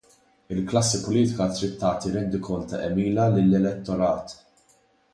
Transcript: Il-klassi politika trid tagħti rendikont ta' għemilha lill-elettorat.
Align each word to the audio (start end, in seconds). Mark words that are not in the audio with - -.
Il-klassi 0.53 1.01
politika 1.07 1.47
trid 1.57 1.77
tagħti 1.83 2.15
rendikont 2.15 2.67
ta' 2.73 2.81
għemilha 2.89 3.31
lill-elettorat. 3.37 4.39